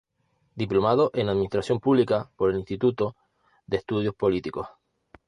Diplomado 0.55 1.11
en 1.13 1.29
Administración 1.29 1.79
Pública 1.79 2.31
por 2.35 2.49
el 2.49 2.57
Instituto 2.57 3.15
de 3.67 3.77
Estudios 3.77 4.15
Políticos. 4.15 4.67